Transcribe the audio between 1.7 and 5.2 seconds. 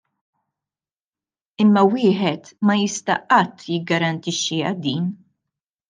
wieħed ma jista' qatt jiggarantixxiha din.